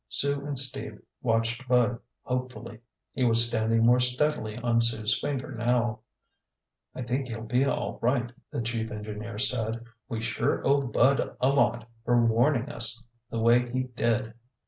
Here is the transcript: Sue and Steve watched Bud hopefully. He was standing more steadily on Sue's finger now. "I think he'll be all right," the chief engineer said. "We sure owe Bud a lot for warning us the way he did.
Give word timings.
Sue 0.07 0.43
and 0.47 0.57
Steve 0.57 0.99
watched 1.21 1.67
Bud 1.67 1.99
hopefully. 2.23 2.79
He 3.13 3.23
was 3.23 3.45
standing 3.45 3.85
more 3.85 3.99
steadily 3.99 4.57
on 4.57 4.81
Sue's 4.81 5.19
finger 5.19 5.51
now. 5.51 5.99
"I 6.95 7.03
think 7.03 7.27
he'll 7.27 7.43
be 7.43 7.65
all 7.65 7.99
right," 8.01 8.31
the 8.49 8.63
chief 8.63 8.89
engineer 8.89 9.37
said. 9.37 9.85
"We 10.09 10.19
sure 10.19 10.65
owe 10.65 10.81
Bud 10.81 11.37
a 11.39 11.49
lot 11.49 11.87
for 12.03 12.19
warning 12.25 12.67
us 12.67 13.05
the 13.29 13.37
way 13.41 13.71
he 13.71 13.83
did. 13.83 14.33